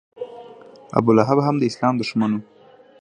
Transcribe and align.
ابولهب 0.97 1.37
هم 1.47 1.55
د 1.59 1.63
اسلام 1.71 1.93
دښمن 2.01 2.31
و. 2.33 2.39